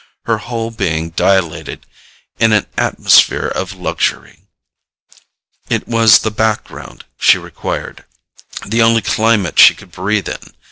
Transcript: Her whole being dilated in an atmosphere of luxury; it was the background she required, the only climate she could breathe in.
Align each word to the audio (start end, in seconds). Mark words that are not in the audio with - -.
Her 0.25 0.39
whole 0.39 0.71
being 0.71 1.11
dilated 1.11 1.85
in 2.39 2.53
an 2.53 2.65
atmosphere 2.75 3.45
of 3.45 3.73
luxury; 3.73 4.39
it 5.69 5.87
was 5.87 6.17
the 6.21 6.31
background 6.31 7.05
she 7.19 7.37
required, 7.37 8.03
the 8.65 8.81
only 8.81 9.03
climate 9.03 9.59
she 9.59 9.75
could 9.75 9.91
breathe 9.91 10.27
in. 10.27 10.55